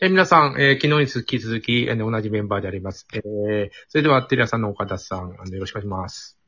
[0.00, 3.08] え皆さん、えー昨日に続き続き、えー同じメンバーであります。
[3.14, 6.38] えーそれでは、テレ朝の岡田さん、あのよろしくお願いします。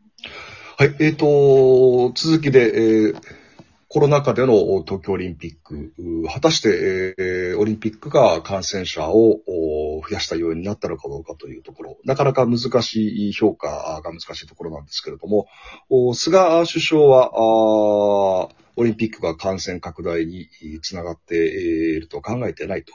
[0.78, 3.20] はい、えっ、と、続きで、えー
[3.92, 5.92] コロナ禍での東京オリンピック、
[6.32, 9.40] 果たして、えーオリンピックが感染者を
[10.08, 15.48] 増やしたようになったのかどうかというところ、なかなか難しい評価が難しいところなんですけれども、
[15.88, 20.48] お菅首相は、あオリンピックが感染拡大に
[20.82, 22.94] つながっていると考えてないと。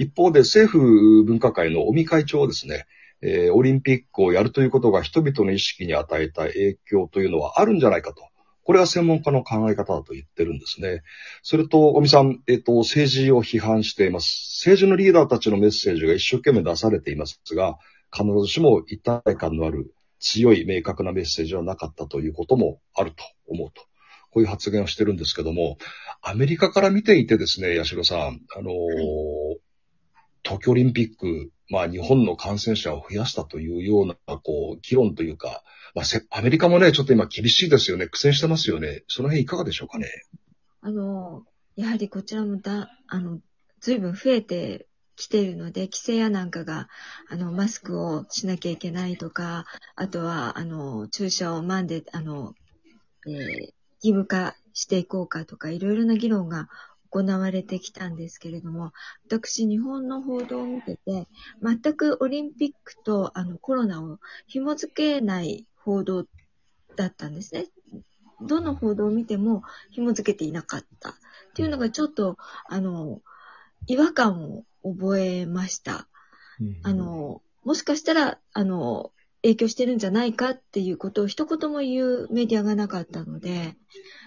[0.00, 2.86] 一方で政府分科会の尾身会長はですね、
[3.20, 8.22] えーオリンピックをやるということが人々の意識に与えた影響というのはあるんじゃないかと。
[8.64, 11.02] これは専門家の考え方だと言ってるんですね。
[11.42, 14.62] それと、尾身さん、えっ、と、政治を批判しています。
[14.64, 17.76] 政治のリーダーたちのメッセージが一生懸命出されていますが、
[18.10, 23.82] 必ずしも一体感のある強い明確なメッセージはなかったということもあると思うと。
[24.30, 25.76] こういう発言をしてるんですけども、
[26.22, 29.69] アメリカから見ていてですね、八代さん、あのー
[30.42, 35.62] 東京オリンピック、まあ日本の感染者を増やしたというような、こう、議論というか、
[35.94, 38.08] まあせアメリカもね、ちょっと今厳しいですよね。
[38.08, 39.04] 苦戦してますよね。
[39.08, 40.08] その辺いかがでしょうかね。
[40.80, 41.44] あの、
[41.76, 43.40] やはりこちらもだ、あの、
[43.80, 46.88] 随分増えてきているので、規制やなんかが、
[47.28, 52.54] あの、マスクをしなきゃいけないとか、あとは、あの、注射をマンで、あの、
[53.26, 56.68] えー義務化していこうかとか、いろいろな議論が
[57.10, 58.92] 行われてきたんですけれども、
[59.26, 61.28] 私、日本の報道を見てて、
[61.62, 66.26] 全くオリンピックとあのコロナを紐付けない報道
[66.96, 67.66] だったんですね。
[68.42, 71.12] どの報道を見ても紐付けていなかったっ
[71.54, 72.36] ていうのがちょっと、
[72.68, 73.20] あの、
[73.86, 76.06] 違和感を覚えました。
[76.82, 83.74] あの、もしかしたら、あの、影響してるんじゃないかっていうことを一言も言うメディアがなかったので、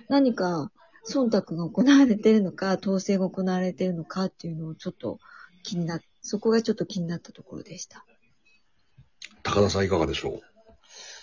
[0.10, 0.72] 何か
[1.08, 5.20] 忖度が行われているのか、統制が行われているのかっていうのをちょっと
[5.64, 8.06] 気になっ、そこがちょっと気になったところでした。
[9.44, 10.42] 高田さんいかがでしょう？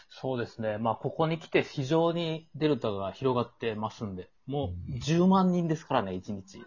[0.08, 0.76] そうですね。
[0.76, 6.62] まあ、ここに来て非常にデルタが広がってますんで、もう10万人ですからね、1日。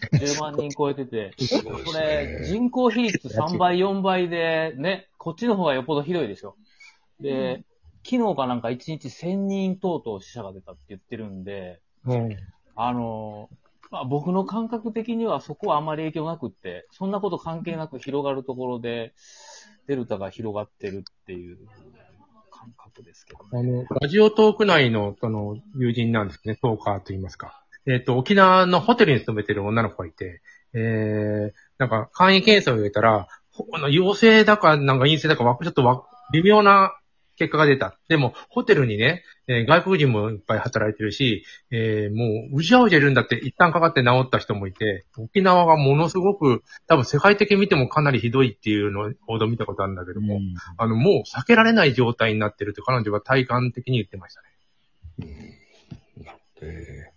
[0.12, 1.32] 10万人超えてて、
[1.84, 6.56] これ、人口比率3倍、4倍で、ね、こっちの方がよっぽどひどいでしょ。
[7.20, 7.64] で、
[8.04, 11.80] 昨日かなんか1日1000人等々死者が出たって言ってるんで、
[12.76, 13.48] あの、
[13.90, 19.14] まあ、僕の感覚的にはそこはあまり影響なくって、そんなこと関係なく広がるところで、
[19.86, 21.58] デルタが広がってるっていう
[22.50, 23.94] 感覚ですけどねあ。
[23.94, 27.62] の、ラジオトーク内の、その、友人なんですね、トーカーと言いますか。
[27.86, 30.42] えっ、と、沖縄のホテルに勤めてる女の子がいて、
[30.74, 36.96] えー、なんか、簡易検査を入れたら、ほあの陽性だか、なんか陰性だか、ちょっとわ、微妙な
[37.36, 37.98] 結果が出た。
[38.08, 50.40] でも、ホテルにね、えー外国人もいっぱい働いてるし、えーもう、うじゃうじゃいるんだって、一旦かかって治った人もいて、沖縄がものすごく、多分世界的に見てもかなりひどいっていうのを報道見たことあるんだけども、
[50.78, 54.48] あの、もう避けられない状態になってるって彼女は体感的に言ってましたね。
[56.62, 57.16] えー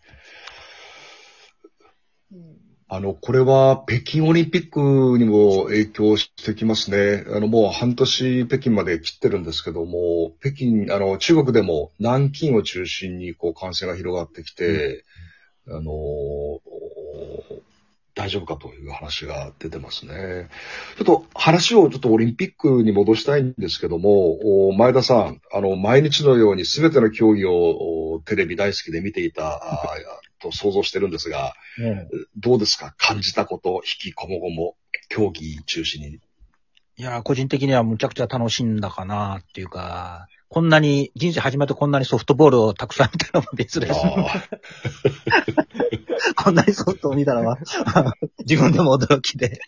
[2.32, 7.24] うんあの、これは北京オリンピックにも影響してきますね。
[7.28, 15.06] あの、もう半年北京まで切ってるんですけども、北京、あの、中国でも南京を中心にこう感染が広がってきて、
[15.68, 15.92] あの、
[18.16, 20.50] 大丈夫かという話が出てますね。
[20.98, 29.62] ちょっと話をちょっとオリンピックに戻したいんですけども、お前田さん、あの、毎日のように全ての競技をおテレビ大好きで見ていた
[30.40, 31.54] と想像してるんですが、
[32.38, 32.94] どうですか？
[32.98, 34.76] 感じたこと、引きこもごも、
[35.10, 36.20] 競技中心に。
[36.98, 43.94] いやー、個人的にはむちゃくちゃ楽しんだかなっていうか、こんなに、人生始まってこんなにソフトボールをたくさん見たのも別です。
[43.94, 44.44] あ
[46.44, 47.58] こんなにソフトを見たのは、
[48.46, 49.60] 自分でも驚きで、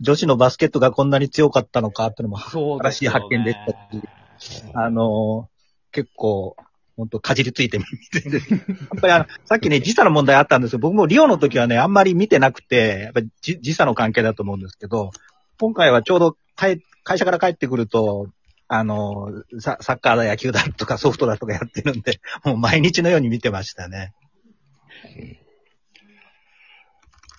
[0.00, 5.60] 女子のバスケットがこんなに強かったのかっていうのも、そう新しい発見でしたし、あのー
[5.92, 6.56] 結構、
[7.00, 7.84] 本当かじりついて見
[8.22, 8.40] てる。
[8.40, 8.56] や
[8.96, 15.10] っぱりあの、さっきね、時差の問題あったんですけど、僕もリオの時はね、あんまり見てなくて、やっぱり時差の関係だと思うんですけど、
[15.58, 18.28] 今回はちょうど帰会社から帰ってくると、
[18.68, 24.12] あのサ、サッカーだ、野球だとかソフトだとかやってるんで、もう毎日のように見てましたね。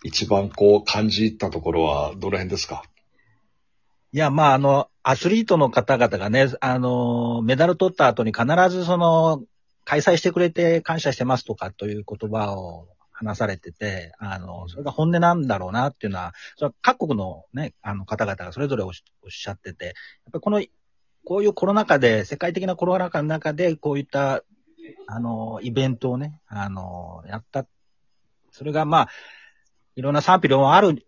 [0.03, 2.83] 一番こう感じたところはどの辺ですか？
[4.13, 9.43] いや、まあ、あの、アスリートの方々がね、あの、メダル取った後に必ずその、
[9.85, 18.91] 開催してくれて感謝してますとかという言葉を話されてて、あの、それが本音なんだろうなっていうのは、それは各国のね、あの方々がそれぞれおっ
[19.29, 19.93] しゃってて、やっ
[20.33, 20.61] ぱりこの、
[21.23, 24.43] こういうコロナ禍で、世界的なコロナ禍の中で、こういった、
[25.07, 27.65] あの、イベントをね、あの、やった。
[28.51, 29.09] それがまあ、
[29.95, 31.05] いろんな賛否両論ある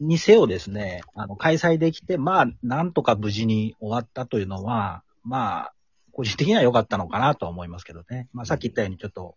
[0.00, 5.72] にせよですね、あの、開催できて、まあ、なんとか無事に終わったというのは、まあ、
[6.12, 8.28] 個人的には良かったのかなとは思いますけどね。
[8.32, 9.36] まあ、さっき言ったようにちょっと、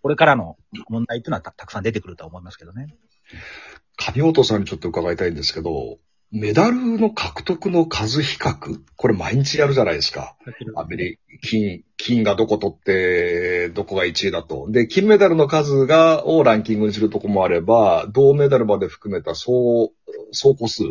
[0.00, 0.56] これからの
[0.88, 2.96] 問題っていうのはたたくさん出てくると思いますけどね。
[4.14, 5.98] 上本さんにちょっと伺いたいんですけど、
[6.30, 10.36] メダルの獲得の数比較これ毎日やるじゃないですか。
[10.76, 14.70] アメリ金、金がどこ取って、どこが1位だと。
[14.70, 19.92] で、金メダルの数が、をランキングにするとこもあれば、銅メダルまで含めた総、
[20.32, 20.82] 総個数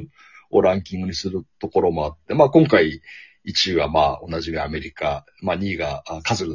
[0.49, 3.01] をランキングにするところもあって、まあ今回
[3.45, 6.47] 1位はまあ同じにアメリカ、まあ2位があ数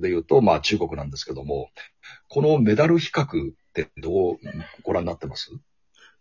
[0.00, 1.70] で言うとまあ中国なんですけども、
[2.28, 4.38] このメダル比較ってどう
[4.82, 5.50] ご覧になってます？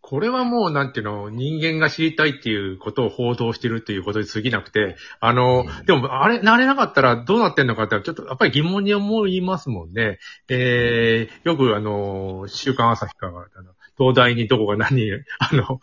[0.01, 10.19] これはもう、なんていうの、人間が知りたいっていうことを報道してるっていうことに過ぎなくて、あの、うんでも、あれ、なれなかったらどうなってんのかって、ちょっとやっぱり疑問に思いますもんね。
[10.49, 15.81] えー、よくあの、週刊朝日かが、あの東大にどこが何、 あの、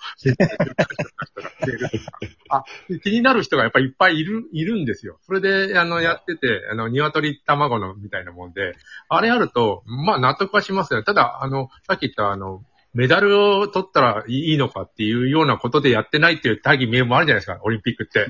[2.49, 2.64] あ、
[3.02, 5.19] 気になる人がやっぱりいっぱいいる、いるんですよ。
[5.26, 8.75] それで、あの、やってて、あの、鶏卵のみたいなもんで、
[9.08, 11.02] あれあると、まあ納得はしますよ。
[11.02, 12.62] ただ、あの、さっき言ったあの、
[12.94, 18.29] メダルを取ったらいいのかっていうようなことでやってないっていう大義名もあるじゃないですか、オリンピックって。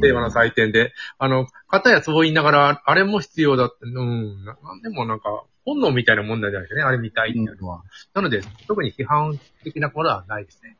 [0.00, 0.92] 平和の祭典で。
[1.18, 7.82] あの、方やそう言いながら、あれも必要だって、うん、ななんでもなんか、本能みたいなもんなんじゃないですかね、あれ見たいっていうのは。
[8.12, 10.76] なので、特に批判的なことはないですね。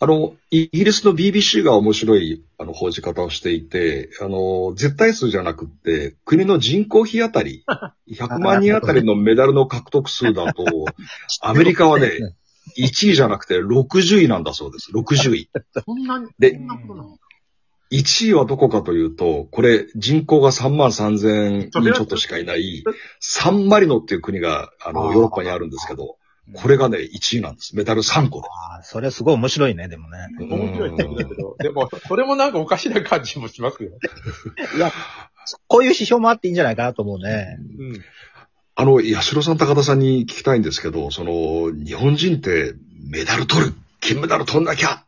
[0.00, 7.64] あの、イギリスの BBC が面白いあの報じ方をしていて、あの、絶対数じゃなくって、国の人口比あたり、
[8.08, 10.64] 100万人あたりのメダルの獲得数だと、
[11.42, 12.36] アメリカはね、
[12.78, 14.92] 1位じゃなくて60位なんだそうです。
[14.92, 15.50] 60位。
[15.84, 17.18] そんなに、でそんなことなの
[17.90, 22.84] ？1位はどこかというと、これ人口が3万3000人ちょっとしかいない、
[23.18, 26.17] サンマリノっていう国が、あの、ヨーロッパにあるんですけど、
[26.54, 27.76] これがね、1位なんです。
[27.76, 28.48] メダル3個で。
[28.48, 30.28] ああ、それすごい面白いね、でもね。
[30.40, 33.90] 面白いって言うんだけど、でも、それもなんかおかしな感じもしますよ。
[34.76, 34.92] いや、
[35.66, 37.58] こういう指標もあっていいんじゃないかなと思うね。
[37.78, 38.04] うん。
[38.74, 42.74] あの、八代さん、高田さんに聞きたいんですけど、その、日本人って
[43.10, 45.04] メダル取る金メダル取んなきゃ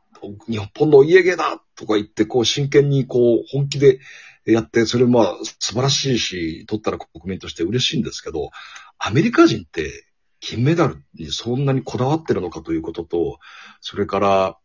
[0.49, 4.01] 日本のお家芸だとか言って、こう、真剣に、こう、本気で
[4.45, 8.51] やって、それまあ、素晴らしいし、取ったら国民として嬉しいんですけど、
[8.99, 10.07] アメリカ人って、
[10.41, 13.39] 金メダルにそんなにこだわってるのかということと、
[13.81, 14.57] それから、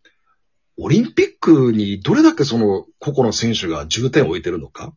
[0.77, 4.94] オリンピックにどれだけその個々の選手が重点を置いてるのか。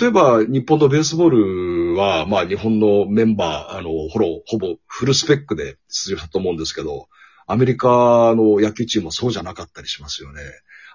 [0.00, 7.08] 例えば、日本のベースボールは、まあ、日本のメンバー、あの、ほぼ、ほぼフルスペックで出場したと思うんですけど、
[7.46, 7.88] アメリカ
[8.34, 10.40] の野球チームはそうじゃなかったりしますよね。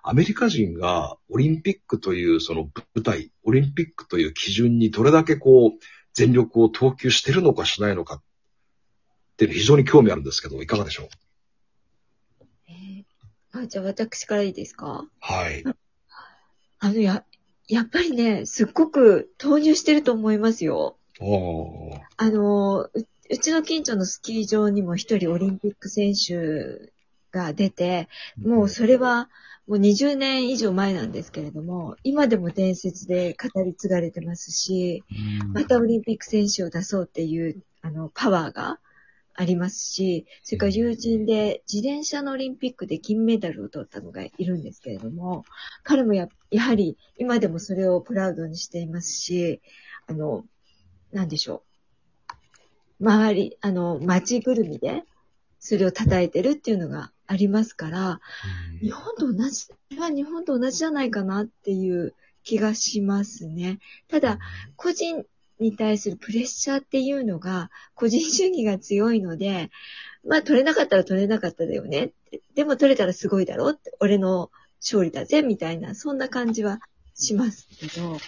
[0.03, 5.71] アメリカ人がオリンピックというその舞台、オリンピックという基準にどれだけこう、
[6.13, 8.21] 全力を投球してるのかしないのか
[9.37, 11.07] ていうの非常に興味あるんですけど、いかがでしょう？
[12.69, 15.07] えーあ、じゃあ私からいいですか？
[15.19, 15.63] はい。
[16.79, 17.23] あの、や、
[17.67, 20.97] やっぱりね、すっごく投入してると思いますよ。
[22.17, 22.91] あの、う
[23.29, 26.91] うちの近所のスキー場にも一人オリンピック選手
[27.31, 28.07] が出て、
[28.41, 29.29] もうそれは
[29.67, 35.03] もう20年以上前なんですけれども、今でも伝説で語り継がれてますし、
[35.53, 38.79] またオリンピック選手を出そうっていう、あの、パワーが
[39.37, 45.45] ありますし、それから友人で自転車のオリンピックで金メダルを取ったのがいるんですけれども、
[45.83, 49.61] 彼もや、やはり今でもそれをプラウドにしていますし、
[50.07, 50.43] あの、
[51.11, 51.63] なんでしょ
[52.99, 53.03] う。
[53.05, 55.03] 周り、あの、街ぐるみで、
[55.59, 58.19] それを叩いてるっていうのがありますから、
[58.81, 63.77] 日本と同じ、日本と同じじゃないかなっていう気がしますね。
[64.07, 64.39] ただ、
[64.75, 65.25] 個人
[65.59, 69.71] に対するプレッシャーっていうのが、個人主義が強いので、
[70.27, 72.11] まあ取れなかったら取れなかっただよね。
[72.55, 73.69] でも取れたらすごいだろ？
[73.69, 73.95] って。
[73.99, 76.79] 俺の勝利だぜみたいな、そんな感じは
[77.15, 78.19] しますけど、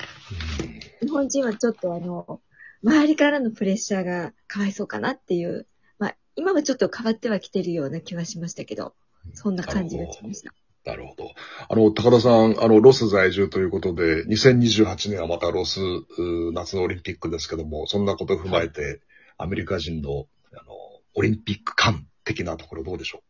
[1.02, 2.42] 日本人はちょっとあの、
[2.84, 5.68] 周りからのプレッシャーがかわいそうかなっていう、
[5.98, 8.96] まあ今はちょっと変わってはきてるような気はしましたけど、
[9.34, 10.54] そんな感じがしました。
[10.86, 11.32] なるほど。
[11.68, 19.02] あの、高田さん、あの、ロス在住ということで、2028年はまたロス、う夏のオリンピックですけども、そんなことを踏まえて、
[19.38, 20.72] アメリカ人の、あの、
[21.16, 23.22] オリンピック感的なところどうでしょ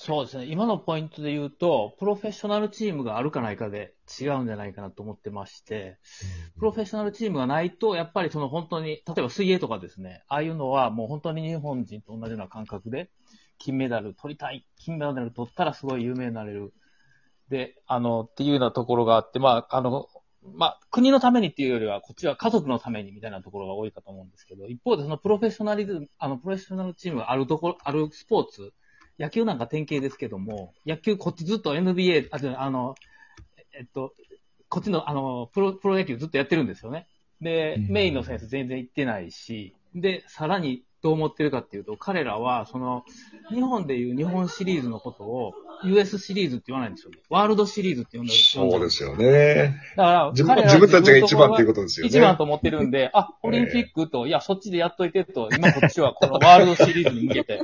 [0.00, 0.44] そうですね。
[0.44, 5.98] 今のポイントで言うと、プロフェッショナルチームがあるかないかで違うんじゃないかなと思ってまして、
[6.56, 13.10] プロフェッショナルチームがないと、やっぱりその本当に、例えば水泳とかですね、ああいうのはもう本当に日本人と同じような感覚で、
[13.58, 16.72] 金メダル取りたい、金メダル取ったらすごい有名になれる。
[17.48, 20.08] で、あの、っていうようなところがあって、まあ、あの、
[20.42, 28.72] まあ、国のためにっていうよりは、こっちは家族のためにみたいなところが多いかと思うんですけど、一方でそのプロフェッショナリズム、あの、プロフェッショナルチームがあるところ、あるスポーツ
[29.18, 32.94] 野球なんか典型ですけども、野球こっちずっと NBA、あ、じゃああの、
[33.72, 34.14] えっと、
[34.68, 37.08] こっちの、あの、プロ、プロ野球ずっとやってるんですよね。
[37.40, 43.04] で、うんメインの選手全然行ってないし、で、さらにどう思ってるかっていうと、彼らは、その、
[43.50, 47.18] 日本でいう日本シリーズのことを、US シリーズって言わないんですよね。
[47.30, 48.38] ワールドシリーズって呼んでる。
[48.38, 49.80] そうですよね。
[49.96, 52.08] だから、自分自分たちが一番っていうこことですよね。
[52.08, 57.62] 一番と思ってるんで、あ、オリンピックと、いや、そっちでやっといてと、今こっちはこのワールドシリーズに向けて、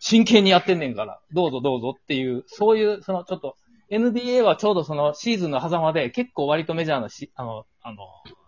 [0.00, 3.56] 真剣にやってんねんから、どうぞどうぞっていう、そういう、そのちょっと、
[3.90, 7.98] NBA はちょうどそのシーズンの狭間で結構割とメジャーなし、あの、あの、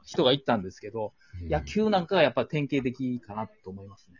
[0.06, 4.14] 人が行ったんですけど、うん野球なんかがやっぱ典型的かなと思いますね。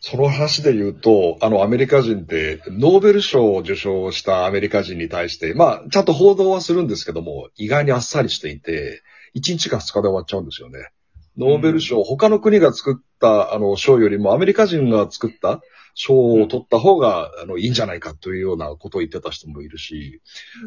[0.00, 9.02] その話で言うと、あの、アメリカ人って、ノーベル賞を受賞したアメリカ人に対して、まあ、ちゃんと報道はするんですけども、意外にあっさりしていて、
[9.36, 10.90] 1日か2日で終わっちゃうんですよね。
[11.36, 15.60] ノーベル賞、他の国が作った、あの、賞よりもアメリカ人が作った
[15.94, 20.20] 賞を取った方が、あの、いいんじゃないかというようなことを言ってた人もいるし、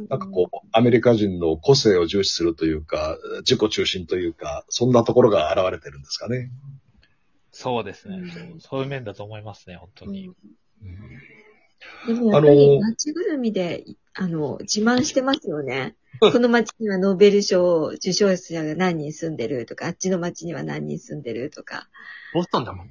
[0.09, 6.51] なんかこう、アメリカ人の個性を重視するというか、自己中心というか、そんなところが現れてるんですかね。
[7.51, 8.21] そうですね。
[8.59, 10.31] そういう面だと思いますね、本当に。
[12.05, 13.83] でもやっぱりあの街ぐるみで、
[14.19, 15.95] あの、自慢してますよね。
[16.19, 21.87] この街にはノーベル賞受賞者が何人住んでるとか、あっちの街には何人住んでるとか。
[22.33, 22.87] ボストンだもん。
[22.87, 22.89] う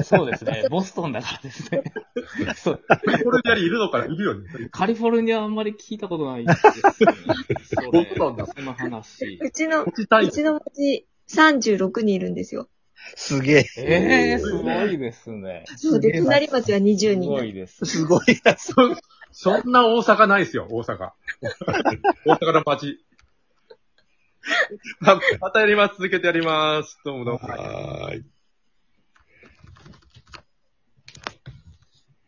[0.00, 0.66] んそうですね。
[0.70, 1.82] ボストンだからですね。
[2.56, 2.80] そう
[3.24, 4.04] これやりいるのかな？
[4.04, 4.48] いるよね。
[4.70, 6.66] カリフォルニアあんまり聞いたことないです
[7.74, 7.90] よね。
[7.90, 9.38] ボストンだその話。
[9.40, 9.84] うちの。
[9.84, 9.92] う
[10.30, 12.68] ちの町36人いるんですよ。
[13.14, 13.66] すげえ。
[13.78, 15.64] ええー、すごいですね。
[15.76, 17.84] そうで、隣町は20す人ごいです。
[17.86, 18.56] すごいな。
[18.58, 18.74] そ
[19.38, 21.10] そんな大阪ないですよ、大阪。
[22.24, 23.04] 大阪の街。
[25.00, 25.96] ままたやります。
[25.98, 26.98] 続けてやります。
[27.04, 27.40] どうもどうも。
[27.40, 28.35] はーい。